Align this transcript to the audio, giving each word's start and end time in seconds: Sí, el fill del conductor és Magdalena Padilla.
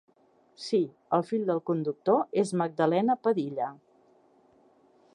Sí, 0.67 0.79
el 1.17 1.25
fill 1.27 1.43
del 1.51 1.61
conductor 1.71 2.41
és 2.45 2.57
Magdalena 2.65 3.19
Padilla. 3.29 3.73